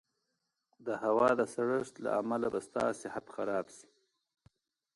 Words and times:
د 0.85 0.87
هوا 1.03 1.29
د 1.39 1.41
سړښت 1.53 1.95
له 2.05 2.09
امله 2.21 2.47
به 2.53 2.59
ستا 2.67 2.85
صحت 3.01 3.25
خراب 3.35 3.65
شي. 3.77 3.89